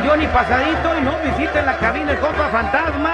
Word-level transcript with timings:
millón 0.00 0.22
y 0.22 0.26
pasadito. 0.28 0.98
Y 0.98 1.02
no 1.04 1.12
visiten 1.24 1.66
la 1.66 1.76
cabina 1.78 2.12
el 2.12 2.18
compa 2.18 2.48
fantasma. 2.48 3.12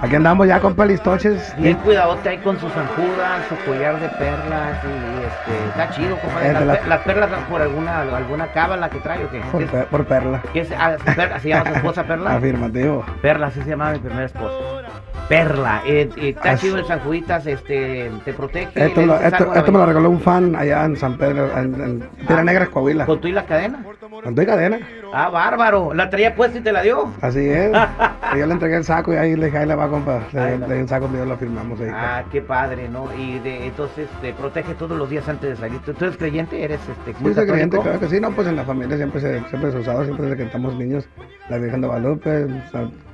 Aquí 0.00 0.16
andamos 0.16 0.48
ya 0.48 0.58
con 0.58 0.74
pelistoches. 0.74 1.54
Bien 1.58 1.76
cuidadote 1.76 2.28
ahí 2.30 2.38
con 2.38 2.58
sus 2.58 2.72
zancudas, 2.72 3.46
su 3.48 3.54
collar 3.70 4.00
de 4.00 4.08
perlas 4.08 4.78
y 4.84 5.24
este, 5.24 5.68
está 5.68 5.90
chido, 5.90 6.16
compadre. 6.18 6.48
Eh, 6.48 6.52
Las, 6.54 6.64
la- 6.66 6.72
per- 6.74 6.88
las 6.88 7.00
perlas 7.02 7.30
por 7.48 7.62
alguna 7.62 8.00
alguna 8.00 8.46
cábala 8.48 8.90
que 8.90 8.98
trae 8.98 9.24
o 9.24 9.30
qué? 9.30 9.40
Por, 9.52 9.58
¿Qué 9.60 9.64
es- 9.66 9.70
per- 9.70 9.86
por 9.86 10.04
perla. 10.04 10.42
qué 10.52 10.60
es? 10.62 10.72
Ah, 10.76 10.96
Perla, 11.04 11.38
¿Se 11.38 11.48
llama 11.50 11.70
su 11.70 11.76
esposa 11.76 12.02
Perla? 12.02 12.34
Afirmativo. 12.34 13.04
Perla, 13.22 13.46
así 13.46 13.62
se 13.62 13.70
llamaba 13.70 13.92
mi 13.92 14.00
primera 14.00 14.24
esposa. 14.24 14.54
Perla, 15.28 15.82
eh, 15.86 16.10
eh, 16.16 16.30
está 16.36 16.56
chido 16.56 16.78
el 16.78 16.84
Sanjuditas, 16.84 17.46
este, 17.46 18.10
te 18.24 18.32
protege. 18.34 18.84
Esto, 18.86 19.02
lo- 19.06 19.16
me 19.20 19.78
lo 19.78 19.86
regaló 19.86 20.10
un 20.10 20.20
fan 20.20 20.56
allá 20.56 20.84
en 20.84 20.96
San 20.96 21.16
Pedro, 21.16 21.48
en, 21.56 21.74
en 21.80 22.00
Piedra 22.26 22.42
Negra, 22.42 22.66
Coahuila. 22.66 23.06
¿Con 23.06 23.20
tú 23.20 23.28
y 23.28 23.32
la 23.32 23.44
cadena? 23.46 23.84
Con 24.22 24.34
tu 24.34 24.44
cadena. 24.44 24.78
Ah, 25.14 25.30
bárbaro. 25.30 25.94
¿La 25.94 26.10
traía 26.10 26.34
puesta 26.34 26.58
y 26.58 26.60
te 26.62 26.70
la 26.72 26.82
dio? 26.82 27.10
Así 27.20 27.48
es. 27.48 27.72
Yo 28.38 28.46
le 28.46 28.52
entregué 28.52 28.76
el 28.76 28.84
saco 28.84 29.12
y 29.12 29.16
ahí 29.16 29.36
le 29.36 29.46
dije, 29.46 29.58
ahí 29.58 29.66
le 29.66 29.74
va, 29.74 29.88
compa. 29.88 30.22
Le, 30.32 30.58
la- 30.58 30.66
di 30.68 30.80
un 30.80 30.88
saco 30.88 31.08
mío, 31.08 31.24
lo 31.24 31.36
firmamos 31.36 31.80
ahí. 31.80 31.88
Ah, 31.92 32.22
qué 32.30 32.40
padre, 32.42 32.88
¿no? 32.88 33.06
Y 33.16 33.38
de, 33.40 33.66
entonces 33.66 34.08
te 34.20 34.32
protege 34.32 34.74
todos 34.74 34.96
los 34.98 35.08
días 35.10 35.28
antes 35.28 35.50
de 35.50 35.56
salir. 35.56 35.80
¿Tú, 35.80 35.92
tú 35.94 36.04
eres 36.04 36.16
creyente? 36.16 36.62
¿Eres 36.62 36.80
este, 36.80 37.12
muy 37.22 37.30
Sí, 37.32 37.34
soy 37.40 37.46
creyente, 37.46 37.76
católico? 37.76 37.82
claro 37.82 38.00
que 38.00 38.08
sí, 38.08 38.20
no, 38.20 38.30
pues 38.32 38.48
en 38.48 38.56
la 38.56 38.64
familia 38.64 38.96
siempre 38.96 39.20
se, 39.20 39.40
siempre 39.48 39.70
se 39.72 39.78
usado, 39.78 40.04
siempre 40.04 40.24
desde 40.26 40.36
que 40.38 40.42
estamos 40.44 40.74
niños, 40.76 41.08
la 41.48 41.58
Virgen 41.58 41.80
de 41.80 41.86
Guadalupe, 41.86 42.46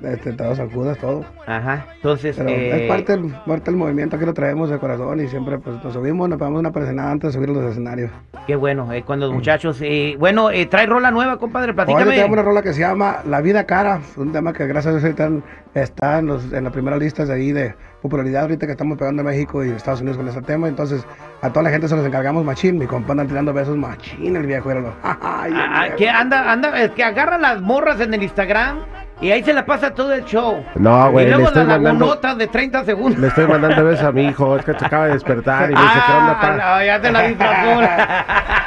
este, 0.02 0.32
todos 0.32 0.56
San 0.56 0.70
Judas, 0.70 0.98
todo. 0.98 1.24
Ajá. 1.46 1.86
Entonces, 1.96 2.36
Pero 2.36 2.48
eh, 2.50 2.82
es 2.84 2.88
parte 2.88 3.16
del, 3.16 3.32
parte 3.46 3.70
del 3.70 3.76
movimiento 3.76 4.18
que 4.18 4.26
lo 4.26 4.34
traemos 4.34 4.70
de 4.70 4.78
corazón 4.78 5.20
y 5.20 5.28
siempre 5.28 5.58
pues 5.58 5.82
nos 5.82 5.92
subimos, 5.92 6.28
nos 6.28 6.38
pegamos 6.38 6.60
una 6.60 6.70
presionada 6.72 7.10
antes 7.12 7.32
de 7.32 7.38
subir 7.38 7.50
a 7.50 7.52
los 7.60 7.70
escenarios. 7.72 8.10
Qué 8.48 8.56
bueno, 8.56 8.90
eh, 8.94 9.02
cuando 9.04 9.26
los 9.26 9.34
muchachos... 9.34 9.78
eh, 9.82 10.16
bueno, 10.18 10.50
eh, 10.50 10.64
trae 10.64 10.86
rola 10.86 11.10
nueva, 11.10 11.36
compadre, 11.38 11.70
Hoy 11.72 11.74
platícame. 11.76 12.10
tenemos 12.12 12.30
una 12.32 12.42
rola 12.42 12.62
que 12.62 12.72
se 12.72 12.80
llama 12.80 13.18
La 13.28 13.42
Vida 13.42 13.64
Cara, 13.66 14.00
un 14.16 14.32
tema 14.32 14.54
que 14.54 14.66
gracias 14.66 14.94
a 14.94 14.98
Dios 14.98 15.04
está, 15.10 15.26
en- 15.26 15.44
está 15.74 16.18
en, 16.18 16.26
los, 16.28 16.50
en 16.50 16.64
las 16.64 16.72
primeras 16.72 16.98
listas 16.98 17.28
de 17.28 17.34
ahí 17.34 17.52
de 17.52 17.74
popularidad 18.00 18.42
ahorita 18.42 18.64
que 18.64 18.72
estamos 18.72 18.96
pegando 18.96 19.20
en 19.20 19.26
México 19.28 19.62
y 19.62 19.68
Estados 19.68 20.00
Unidos 20.00 20.16
con 20.16 20.26
este 20.28 20.40
tema, 20.40 20.66
entonces 20.66 21.04
a 21.42 21.50
toda 21.50 21.64
la 21.64 21.70
gente 21.70 21.88
se 21.88 21.96
los 21.96 22.06
encargamos 22.06 22.42
machín, 22.42 22.78
mi 22.78 22.86
compa 22.86 23.12
anda 23.12 23.26
tirando 23.26 23.52
besos 23.52 23.76
machín 23.76 24.34
el 24.34 24.46
viejo, 24.46 24.70
éralo. 24.70 24.94
Ay, 25.02 25.52
el 25.52 25.58
Ah, 25.60 25.80
viejo. 25.82 25.96
que 25.98 26.08
anda, 26.08 26.50
anda, 26.50 26.80
es 26.82 26.90
que 26.92 27.04
agarra 27.04 27.36
las 27.36 27.60
morras 27.60 28.00
en 28.00 28.14
el 28.14 28.22
Instagram 28.22 28.78
y 29.20 29.30
ahí 29.32 29.42
se 29.42 29.52
la 29.52 29.64
pasa 29.66 29.90
todo 29.94 30.12
el 30.12 30.24
show. 30.24 30.64
No, 30.76 31.10
güey, 31.10 31.26
y 31.26 31.28
le 31.30 31.34
luego 31.36 31.48
estoy 31.48 31.62
las 31.64 31.68
mandando, 31.76 32.04
lagunotas 32.06 32.38
de 32.38 32.46
30 32.46 32.84
segundos. 32.84 33.18
le 33.20 33.26
estoy 33.28 33.46
mandando 33.46 33.84
besos 33.84 34.04
a 34.04 34.12
mi 34.12 34.26
hijo, 34.26 34.56
es 34.56 34.64
que 34.64 34.74
se 34.78 34.84
acaba 34.86 35.06
de 35.06 35.12
despertar 35.14 35.70
y 35.70 35.74
me 35.74 35.80
dice, 35.80 35.92
¿qué 35.94 36.12
Ah, 36.12 36.18
onda, 36.20 36.40
pa? 36.40 36.50
no, 36.78 36.84
ya 36.84 37.00
te 37.00 37.12
la 37.12 37.22
disfrazó. 37.22 37.80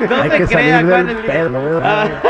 no 0.00 0.30
creas, 0.30 0.50
salir 0.50 0.86
Juan, 0.88 1.08
el- 1.08 1.16
pedo, 1.18 1.50
güey. 1.50 1.82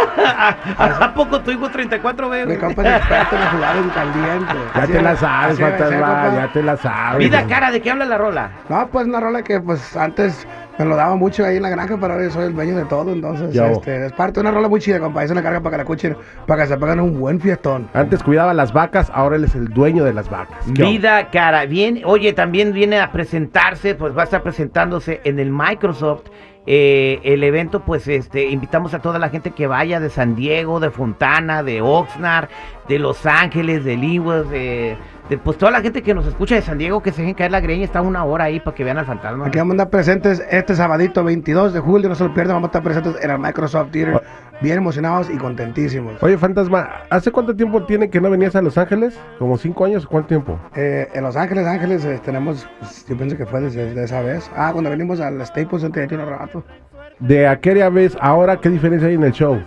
Ah, 0.78 0.98
¿A 1.00 1.14
poco 1.14 1.40
tu 1.40 1.50
hijo 1.52 1.68
34 1.70 2.28
Mi 2.28 2.36
veces? 2.36 2.58
compa 2.58 2.82
es 2.82 2.96
experto 2.96 3.36
en 3.36 3.42
jugar 3.50 3.76
en 3.76 3.88
caliente. 3.90 4.54
Ya 4.74 4.82
Así 4.82 4.92
te 4.92 5.02
la 5.02 5.12
es, 5.12 5.18
sabes, 5.20 5.60
fantasma, 5.60 6.32
ya 6.34 6.52
te 6.52 6.62
la 6.62 6.76
sabes. 6.76 7.18
Vida 7.18 7.38
güey. 7.42 7.48
cara, 7.52 7.70
¿de 7.70 7.80
qué 7.80 7.90
habla 7.90 8.04
la 8.04 8.18
rola? 8.18 8.50
No, 8.68 8.88
pues 8.88 9.06
una 9.06 9.20
rola 9.20 9.42
que 9.42 9.60
pues 9.60 9.96
antes 9.96 10.46
me 10.78 10.84
lo 10.84 10.96
daba 10.96 11.16
mucho 11.16 11.44
ahí 11.44 11.56
en 11.56 11.62
la 11.62 11.70
granja, 11.70 11.96
pero 12.00 12.12
ahora 12.12 12.24
yo 12.24 12.30
soy 12.30 12.46
el 12.46 12.54
dueño 12.54 12.76
de 12.76 12.84
todo, 12.84 13.12
entonces 13.12 13.54
este, 13.54 14.06
es 14.06 14.12
parte 14.12 14.34
de 14.34 14.40
una 14.42 14.50
rola 14.52 14.68
muy 14.68 14.80
chida, 14.80 15.00
compa. 15.00 15.20
Ahí 15.20 15.28
se 15.28 15.34
la 15.34 15.42
carga 15.42 15.60
para 15.60 15.72
que 15.72 15.76
la 15.78 15.82
escuchen, 15.82 16.16
para 16.46 16.62
que 16.62 16.68
se 16.68 16.76
peguen 16.76 17.00
un 17.00 17.18
buen 17.18 17.40
fiestón. 17.40 17.88
Antes 17.94 18.22
cuidaba 18.22 18.54
las 18.54 18.72
vacas, 18.72 19.10
ahora 19.12 19.36
él 19.36 19.44
es 19.44 19.54
el 19.54 19.68
dueño 19.68 20.04
de 20.04 20.12
las 20.12 20.30
vacas. 20.30 20.58
Vida 20.72 21.30
cara, 21.30 21.66
bien, 21.66 22.02
oye, 22.04 22.32
también 22.32 22.72
viene 22.72 23.00
a 23.00 23.10
presentarse, 23.10 23.94
pues 23.94 24.16
va 24.16 24.22
a 24.22 24.24
estar 24.24 24.42
presentándose 24.42 25.20
en 25.24 25.38
el 25.38 25.50
Microsoft. 25.50 26.26
Eh, 26.70 27.20
el 27.22 27.42
evento, 27.44 27.80
pues 27.80 28.06
este, 28.08 28.50
invitamos 28.50 28.92
a 28.92 28.98
toda 28.98 29.18
la 29.18 29.30
gente 29.30 29.52
que 29.52 29.66
vaya 29.66 30.00
de 30.00 30.10
San 30.10 30.36
Diego, 30.36 30.80
de 30.80 30.90
Fontana, 30.90 31.62
de 31.62 31.80
Oxnard, 31.80 32.50
de 32.86 32.98
Los 32.98 33.24
Ángeles, 33.24 33.86
de 33.86 33.96
Lewis, 33.96 34.50
de, 34.50 34.94
de, 35.30 35.38
pues 35.38 35.56
toda 35.56 35.72
la 35.72 35.80
gente 35.80 36.02
que 36.02 36.12
nos 36.12 36.26
escucha 36.26 36.56
de 36.56 36.60
San 36.60 36.76
Diego, 36.76 37.02
que 37.02 37.10
se 37.10 37.22
dejen 37.22 37.36
caer 37.36 37.52
la 37.52 37.60
greña, 37.60 37.84
está 37.84 38.02
una 38.02 38.22
hora 38.24 38.44
ahí 38.44 38.60
para 38.60 38.74
que 38.74 38.84
vean 38.84 38.98
al 38.98 39.06
fantasma. 39.06 39.46
Aquí 39.46 39.56
vamos 39.56 39.72
a 39.72 39.74
andar 39.74 39.88
presentes 39.88 40.44
este 40.50 40.74
sabadito 40.74 41.24
22 41.24 41.72
de 41.72 41.80
julio, 41.80 42.10
no 42.10 42.14
se 42.14 42.24
lo 42.24 42.34
pierdan, 42.34 42.56
vamos 42.56 42.66
a 42.66 42.68
estar 42.68 42.82
presentes 42.82 43.16
en 43.24 43.30
el 43.30 43.38
Microsoft 43.38 43.90
Theater, 43.90 44.22
bien 44.60 44.76
emocionados 44.76 45.30
y 45.30 45.38
contentísimos. 45.38 46.22
Oye, 46.22 46.36
fantasma, 46.36 47.02
¿hace 47.08 47.30
cuánto 47.30 47.56
tiempo 47.56 47.82
tiene 47.84 48.10
que 48.10 48.20
no 48.20 48.28
venías 48.28 48.56
a 48.56 48.60
Los 48.62 48.76
Ángeles? 48.76 49.18
¿Como 49.38 49.56
cinco 49.56 49.86
años 49.86 50.04
o 50.04 50.08
cuánto 50.10 50.28
tiempo? 50.28 50.58
Eh, 50.74 51.08
en 51.14 51.22
Los 51.22 51.36
Ángeles, 51.36 51.66
Ángeles, 51.66 52.04
eh, 52.04 52.20
tenemos, 52.22 52.68
pues, 52.78 53.06
yo 53.06 53.16
pienso 53.16 53.36
que 53.36 53.46
fue 53.46 53.60
desde, 53.60 53.86
desde 53.86 54.04
esa 54.04 54.20
vez. 54.22 54.50
Ah, 54.54 54.70
cuando 54.72 54.90
venimos 54.90 55.20
al 55.20 55.44
Staples 55.46 55.82
Center, 55.82 56.08
tiene 56.08 56.24
un 56.24 56.30
rato. 56.30 56.57
De 57.18 57.46
aquella 57.46 57.88
vez, 57.88 58.16
ahora, 58.20 58.60
¿qué 58.60 58.68
diferencia 58.68 59.08
hay 59.08 59.14
en 59.14 59.24
el 59.24 59.32
show? 59.32 59.60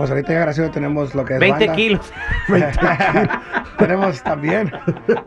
Pues 0.00 0.10
ahorita 0.10 0.32
ya 0.32 0.40
gracias 0.40 0.70
tenemos 0.70 1.14
lo 1.14 1.26
que 1.26 1.34
es 1.34 1.40
20 1.40 1.66
banda. 1.66 1.76
kilos. 1.76 2.12
tenemos 3.76 4.22
también, 4.22 4.72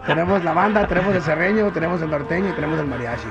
tenemos 0.07 0.43
la 0.43 0.51
banda, 0.53 0.87
tenemos 0.87 1.13
el 1.13 1.21
serreño, 1.21 1.71
tenemos 1.71 2.01
el 2.01 2.09
norteño 2.09 2.49
y 2.49 2.53
tenemos 2.53 2.79
el 2.79 2.87
mariachi. 2.87 3.27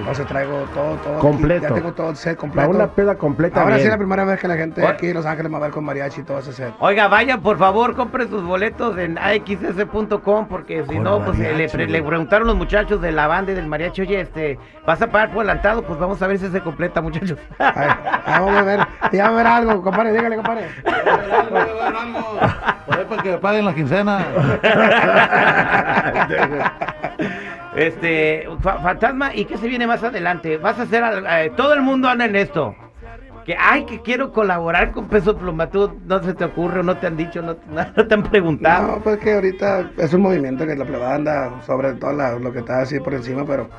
Entonces 0.00 0.26
traigo 0.26 0.64
todo, 0.74 0.96
todo. 0.96 1.12
aquí, 1.14 1.20
Completo. 1.22 1.68
Ya 1.68 1.74
tengo 1.74 1.92
todo 1.92 2.10
el 2.10 2.16
set 2.16 2.36
Para 2.36 2.40
completo. 2.40 2.70
una 2.70 2.86
peda 2.88 3.14
completa. 3.16 3.62
Ahora 3.62 3.76
sí 3.78 3.84
es 3.84 3.88
la 3.88 3.96
primera 3.96 4.24
vez 4.26 4.38
que 4.38 4.48
la 4.48 4.56
gente 4.56 4.86
aquí 4.86 5.06
en 5.08 5.14
Los 5.14 5.24
Ángeles 5.24 5.50
me 5.50 5.58
va 5.58 5.64
a 5.64 5.68
ver 5.68 5.70
con 5.74 5.84
mariachi 5.84 6.20
y 6.20 6.24
todo 6.24 6.38
ese 6.40 6.52
set. 6.52 6.74
Oiga, 6.80 7.08
vayan 7.08 7.40
por 7.40 7.56
favor, 7.58 7.94
compren 7.96 8.28
sus 8.28 8.42
boletos 8.44 8.98
en 8.98 9.16
axs.com 9.16 10.46
porque 10.46 10.82
si 10.86 10.94
Con 10.96 11.04
no, 11.04 11.24
pues 11.24 11.38
mariachi, 11.38 11.56
le, 11.58 11.68
pre- 11.70 11.86
le 11.86 12.00
güey. 12.00 12.08
preguntaron 12.10 12.46
los 12.46 12.56
muchachos 12.56 13.00
de 13.00 13.12
la 13.12 13.26
banda 13.28 13.52
y 13.52 13.54
del 13.54 13.66
mariachi, 13.66 14.02
oye, 14.02 14.20
este, 14.20 14.58
¿vas 14.86 15.00
a 15.00 15.06
pagar 15.06 15.30
por 15.30 15.38
adelantado? 15.38 15.82
Pues 15.84 15.98
vamos 15.98 16.20
a 16.20 16.26
ver 16.26 16.38
si 16.38 16.48
se 16.48 16.60
completa, 16.60 17.00
muchachos. 17.00 17.38
Vamos 17.58 18.56
a 18.56 18.62
ver, 18.62 18.80
ya 19.12 19.24
vamos 19.24 19.40
a 19.40 19.42
ver 19.42 19.46
algo, 19.46 19.82
compadre, 19.82 20.12
dígale, 20.12 20.36
compadre. 20.36 20.66
Por 22.86 23.06
para 23.06 23.22
que 23.22 23.30
me 23.30 23.38
paguen 23.38 23.64
la 23.64 23.74
quincena. 23.74 24.24
Este, 27.74 28.46
fa- 28.60 28.78
fantasma, 28.80 29.34
¿y 29.34 29.46
qué 29.46 29.56
se 29.56 29.66
viene 29.66 29.86
más 29.86 30.04
adelante? 30.04 30.58
Vas 30.58 30.78
a 30.78 30.82
hacer, 30.82 31.02
al- 31.02 31.24
eh, 31.26 31.50
todo 31.56 31.72
el 31.72 31.80
mundo 31.80 32.06
anda 32.08 32.26
en 32.26 32.36
esto. 32.36 32.74
Que, 33.46 33.56
ay, 33.58 33.86
que 33.86 34.02
quiero 34.02 34.30
colaborar 34.30 34.92
con 34.92 35.08
Peso 35.08 35.34
Pluma. 35.36 35.68
¿Tú 35.70 35.98
no 36.06 36.22
se 36.22 36.34
te 36.34 36.44
ocurre 36.44 36.84
no 36.84 36.98
te 36.98 37.06
han 37.06 37.16
dicho, 37.16 37.40
no, 37.40 37.56
no 37.96 38.06
te 38.06 38.14
han 38.14 38.22
preguntado? 38.24 38.88
No, 38.88 38.98
pues 39.02 39.18
que 39.20 39.32
ahorita 39.32 39.90
es 39.96 40.12
un 40.12 40.20
movimiento 40.20 40.66
que 40.66 40.76
la 40.76 40.84
plebada 40.84 41.14
anda 41.14 41.50
sobre 41.66 41.94
todo 41.94 42.12
la- 42.12 42.34
lo 42.38 42.52
que 42.52 42.58
está 42.58 42.80
así 42.82 43.00
por 43.00 43.14
encima, 43.14 43.46
pero 43.46 43.70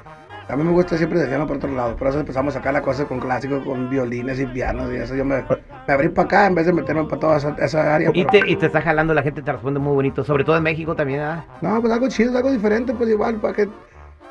a 0.49 0.55
mí 0.55 0.63
me 0.63 0.71
gusta 0.71 0.97
siempre 0.97 1.19
desviarme 1.19 1.45
por 1.45 1.57
otro 1.57 1.71
lado. 1.71 1.95
Por 1.95 2.07
eso 2.07 2.19
empezamos 2.19 2.55
a 2.55 2.59
sacar 2.59 2.73
la 2.73 2.81
cosa 2.81 3.05
con 3.05 3.19
clásicos, 3.19 3.63
con 3.63 3.89
violines 3.89 4.39
y 4.39 4.45
pianos 4.45 4.91
y 4.91 4.95
eso. 4.97 5.15
Yo 5.15 5.23
me, 5.25 5.43
me 5.87 5.93
abrí 5.93 6.09
para 6.09 6.25
acá 6.25 6.47
en 6.47 6.55
vez 6.55 6.65
de 6.65 6.73
meterme 6.73 7.05
para 7.05 7.19
toda 7.19 7.37
esa, 7.37 7.55
esa 7.59 7.95
área. 7.95 8.09
Y 8.13 8.25
pero- 8.25 8.45
te, 8.45 8.51
y 8.51 8.55
te 8.55 8.65
está 8.67 8.81
jalando, 8.81 9.13
la 9.13 9.23
gente 9.23 9.41
te 9.41 9.51
responde 9.51 9.79
muy 9.79 9.93
bonito, 9.93 10.23
sobre 10.23 10.43
todo 10.43 10.57
en 10.57 10.63
México 10.63 10.95
también, 10.95 11.21
¿ah? 11.21 11.45
No, 11.61 11.79
pues 11.81 11.91
algo 11.93 12.07
chido, 12.09 12.35
algo 12.37 12.51
diferente, 12.51 12.93
pues 12.93 13.09
igual, 13.09 13.35
para 13.35 13.53
que... 13.53 13.69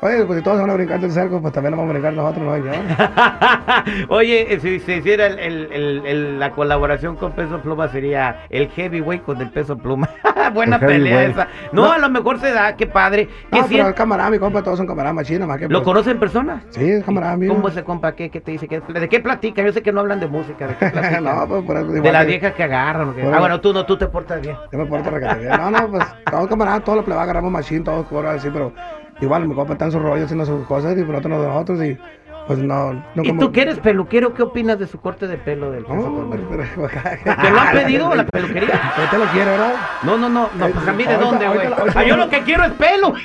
Oye, 0.03 0.25
pues 0.25 0.39
si 0.39 0.43
todos 0.43 0.57
se 0.57 0.61
van 0.63 0.69
a 0.69 0.73
brincar 0.73 0.99
del 0.99 1.11
cerco, 1.11 1.41
pues 1.41 1.53
también 1.53 1.71
nos 1.71 1.77
vamos 1.79 1.91
a 1.91 1.93
brincar 1.93 2.13
nosotros, 2.13 2.43
¿no? 2.45 2.57
Yo. 2.57 2.71
Oye, 4.09 4.53
eh, 4.53 4.59
si 4.59 4.79
se 4.81 4.97
hiciera 4.97 5.27
el- 5.27 5.39
el- 5.39 5.69
el- 5.71 6.05
el- 6.05 6.39
la 6.39 6.51
colaboración 6.51 7.15
con 7.15 7.31
Peso 7.31 7.61
Pluma 7.61 7.87
sería 7.87 8.41
el 8.49 8.67
heavyweight 8.69 9.23
con 9.23 9.39
el 9.41 9.49
Peso 9.49 9.77
Pluma. 9.77 10.09
Buena 10.53 10.75
El 10.75 10.85
pelea 10.85 11.23
esa. 11.23 11.47
No, 11.71 11.89
a 11.89 11.97
lo 11.99 12.09
mejor 12.09 12.37
se 12.41 12.51
da, 12.51 12.75
qué 12.75 12.85
padre. 12.85 13.29
¿Qué 13.49 13.61
No, 13.61 13.65
pero 13.69 13.87
el 13.87 13.93
camarada, 13.93 14.29
mi 14.29 14.39
compa, 14.39 14.61
todos 14.61 14.77
son 14.77 14.87
camaradas 14.87 15.15
machinos, 15.15 15.47
más 15.47 15.57
que... 15.57 15.69
¿Lo 15.69 15.79
pues, 15.79 15.83
conoce 15.85 16.11
en 16.11 16.19
persona? 16.19 16.63
Sí, 16.71 16.83
es 16.89 17.03
camarada 17.05 17.37
mío. 17.37 17.53
¿Cómo 17.53 17.69
ese 17.69 17.83
compa? 17.85 18.13
¿Qué, 18.13 18.29
qué 18.29 18.41
te 18.41 18.51
dice? 18.51 18.67
¿Qué- 18.67 18.81
¿De 18.81 19.07
qué 19.07 19.21
platica? 19.21 19.61
Yo 19.63 19.71
sé 19.71 19.81
que 19.81 19.93
no 19.93 20.01
hablan 20.01 20.19
de 20.19 20.27
música. 20.27 20.67
¿De 20.67 20.75
qué 20.75 20.89
platican? 20.91 21.23
no, 21.23 21.47
pues 21.47 21.63
por 21.63 21.77
eso 21.77 21.87
de 21.87 22.11
las 22.11 22.23
que- 22.25 22.27
viejas 22.31 22.53
que 22.53 22.63
agarran. 22.63 23.15
Ah, 23.33 23.39
bueno, 23.39 23.61
tú 23.61 23.71
no, 23.73 23.85
tú 23.85 23.95
te 23.97 24.07
portas 24.07 24.41
bien. 24.41 24.57
Yo 24.69 24.77
me 24.79 24.85
porto 24.85 25.09
bien. 25.11 25.49
No, 25.57 25.71
no, 25.71 25.87
pues 25.87 26.03
todos 26.29 26.47
camaradas, 26.49 26.83
todos 26.83 26.97
los 26.97 27.05
plebas 27.05 27.23
agarramos 27.23 27.51
machine, 27.51 27.85
todos 27.85 28.05
cobran 28.07 28.35
así, 28.35 28.49
pero 28.51 28.73
igual 29.21 29.47
mi 29.47 29.55
compa 29.55 29.73
está 29.73 29.85
en 29.85 29.91
su 29.91 29.99
rollo 29.99 30.23
haciendo 30.23 30.45
sus 30.45 30.65
cosas 30.67 30.97
y 30.97 31.03
nos 31.29 31.41
de 31.41 31.47
nosotros 31.47 31.83
y 31.83 31.97
pues 32.47 32.59
no. 32.59 32.93
no 32.93 33.23
¿Y 33.23 33.27
como- 33.27 33.39
tú 33.41 33.51
que 33.51 33.61
eres 33.61 33.79
peluquero? 33.79 34.33
¿Qué 34.33 34.43
opinas 34.43 34.77
de 34.79 34.87
su 34.87 34.99
corte 34.99 35.27
de 35.27 35.37
pelo 35.37 35.71
del 35.71 35.85
Pluma? 35.85 36.27
pero, 36.31 36.43
pero- 36.49 37.35
¿Te 37.41 37.49
lo 37.49 37.59
han 37.59 37.71
pedido 37.71 38.11
a 38.11 38.15
la 38.15 38.25
peluquería? 38.31 38.81
Usted 39.03 39.17
lo 39.17 39.25
quiere, 39.25 39.51
¿verdad? 39.51 39.73
No, 40.03 40.17
no, 40.17 40.29
no, 40.29 40.49
no, 40.55 40.67
pues 40.67 40.87
a 40.87 40.93
mí 40.93 41.03
de 41.05 41.17
dónde, 41.17 41.47
güey. 41.47 41.67
Ah, 41.95 42.03
yo 42.03 42.17
lo 42.17 42.29
que 42.29 42.41
quiero 42.41 42.63
es 42.63 42.71
pelo. 42.73 43.13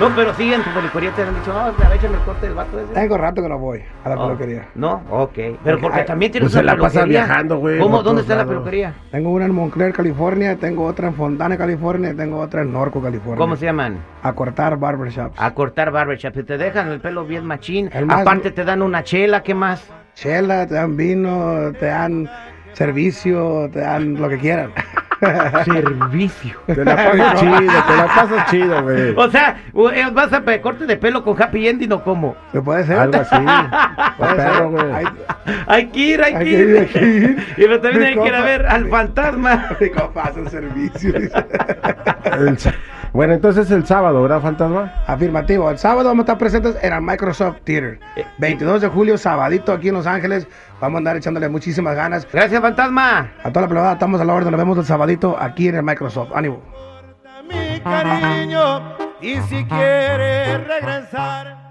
No, 0.00 0.10
pero 0.14 0.32
sí, 0.34 0.52
en 0.52 0.62
tu 0.62 0.70
peluquería 0.70 1.10
te 1.12 1.22
han 1.22 1.34
dicho, 1.34 1.52
no, 1.52 1.70
échame 1.92 2.16
el 2.18 2.22
corte 2.22 2.46
del 2.46 2.54
vato 2.54 2.78
ese. 2.78 2.92
Tengo 2.92 3.18
rato 3.18 3.42
que 3.42 3.48
no 3.48 3.58
voy 3.58 3.82
a 4.04 4.08
la 4.08 4.14
Oh, 4.16 4.26
peluquería. 4.28 4.68
No, 4.76 5.02
ok. 5.10 5.32
Pero 5.64 5.80
porque 5.80 6.02
también 6.02 6.30
tienes 6.30 6.46
pues 6.46 6.52
se 6.52 6.60
una 6.60 6.74
la 6.74 6.80
pasa 6.80 7.00
peluquería. 7.00 7.24
viajando, 7.24 7.56
güey, 7.58 7.78
¿Cómo? 7.80 8.02
¿Dónde 8.04 8.22
está 8.22 8.36
la 8.36 8.44
peluquería? 8.46 8.94
Tengo 9.10 9.30
una 9.30 9.46
en 9.46 9.54
Montclair, 9.54 9.92
California, 9.92 10.56
tengo 10.56 10.84
otra 10.84 11.08
en 11.08 11.14
Fontana, 11.14 11.56
California, 11.56 12.10
y 12.10 12.14
tengo 12.14 12.38
otra 12.38 12.62
en 12.62 12.72
Norco, 12.72 13.02
California. 13.02 13.38
¿Cómo 13.38 13.56
se 13.56 13.66
llaman? 13.66 13.98
A 14.22 14.32
cortar 14.34 14.76
barbershops. 14.78 15.34
A 15.36 15.52
cortar 15.54 15.90
barbershop. 15.90 16.36
Y 16.36 16.42
te 16.44 16.58
dejan 16.58 16.97
el 16.98 17.02
pelo 17.02 17.24
bien 17.24 17.46
machín. 17.46 17.90
Más- 18.06 18.22
Aparte 18.22 18.50
te 18.50 18.64
dan 18.64 18.82
una 18.82 19.04
chela, 19.04 19.42
¿qué 19.42 19.54
más? 19.54 19.88
Chela, 20.14 20.66
te 20.66 20.74
dan 20.74 20.96
vino, 20.96 21.72
te 21.78 21.86
dan 21.86 22.28
servicio, 22.72 23.70
te 23.72 23.78
dan 23.80 24.14
lo 24.14 24.28
que 24.28 24.38
quieran. 24.38 24.72
Servicio. 25.64 26.56
Te 26.66 26.84
la 26.84 26.94
pasas 26.94 27.34
chido, 27.40 27.58
te 27.58 27.96
la 27.96 28.06
pasas 28.06 28.50
chido, 28.50 28.82
güey. 28.84 29.14
O 29.16 29.28
sea, 29.30 29.56
eh, 29.92 30.06
¿vas 30.12 30.32
a 30.32 30.42
corte 30.60 30.86
de 30.86 30.96
pelo 30.96 31.24
con 31.24 31.40
happy 31.40 31.66
ending 31.68 31.92
o 31.92 32.02
cómo? 32.04 32.36
¿Se 32.52 32.60
puede 32.62 32.84
ser? 32.84 32.98
Algo 32.98 33.20
así. 33.20 33.34
Puede 34.18 34.34
perro, 34.34 34.70
güey. 34.70 34.92
Ay, 34.92 35.06
Hay 35.66 35.86
que 35.88 35.98
ir, 35.98 36.22
hay, 36.22 36.34
Hay 36.34 36.44
que 36.44 36.50
ir. 36.50 36.78
hay 36.78 36.86
que 36.86 37.04
ir. 37.04 37.38
Y 37.56 37.62
pero 37.62 37.80
también 37.80 38.04
hay 38.04 38.14
que 38.14 38.26
ir 38.28 38.34
a 38.34 38.42
ver 38.44 38.66
al 38.66 38.88
fantasma. 38.88 39.76
Mi 39.80 39.90
compa 39.90 40.22
hace 40.22 40.40
el 40.40 40.48
servicio. 40.50 41.12
Bueno, 43.12 43.34
entonces 43.34 43.70
el 43.70 43.86
sábado, 43.86 44.22
¿verdad, 44.22 44.40
fantasma? 44.40 44.92
Afirmativo. 45.06 45.70
El 45.70 45.78
sábado 45.78 46.08
vamos 46.08 46.22
a 46.22 46.24
estar 46.24 46.38
presentes 46.38 46.76
en 46.82 46.92
el 46.92 47.00
Microsoft 47.02 47.58
Theater. 47.64 48.00
Eh, 48.16 48.24
22 48.38 48.82
de 48.82 48.88
julio, 48.88 49.18
sabadito 49.18 49.72
aquí 49.72 49.88
en 49.88 49.94
Los 49.94 50.06
Ángeles. 50.06 50.46
Vamos 50.80 50.96
a 50.96 50.98
andar 50.98 51.16
echándole 51.16 51.48
muchísimas 51.48 51.96
ganas. 51.96 52.26
Gracias, 52.30 52.60
fantasma. 52.60 53.32
A 53.42 53.50
toda 53.50 53.62
la 53.62 53.68
plebada 53.68 53.92
estamos 53.94 54.20
a 54.20 54.24
la 54.24 54.34
orden. 54.34 54.50
Nos 54.50 54.58
vemos 54.58 54.78
el 54.78 54.84
sabadito 54.84 55.36
aquí 55.38 55.68
en 55.68 55.76
el 55.76 55.82
Microsoft. 55.82 56.30
Ánimo. 56.34 56.62
mi 57.48 57.80
cariño 57.80 58.96
y 59.20 59.36
si 59.48 59.64
quieres 59.64 60.66
regresar 60.66 61.67